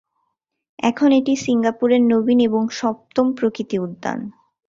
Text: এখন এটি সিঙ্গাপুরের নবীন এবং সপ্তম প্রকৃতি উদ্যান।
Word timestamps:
এখন 0.79 1.09
এটি 1.11 1.33
সিঙ্গাপুরের 1.37 2.01
নবীন 2.11 2.39
এবং 2.39 2.63
সপ্তম 2.71 3.25
প্রকৃতি 3.33 3.77
উদ্যান। 3.79 4.19